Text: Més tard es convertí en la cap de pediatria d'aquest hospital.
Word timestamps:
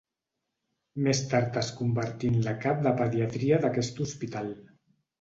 Més 1.07 1.21
tard 1.33 1.59
es 1.61 1.69
convertí 1.83 2.33
en 2.35 2.41
la 2.49 2.57
cap 2.65 2.83
de 2.89 2.97
pediatria 3.05 3.63
d'aquest 3.67 4.07
hospital. 4.09 4.55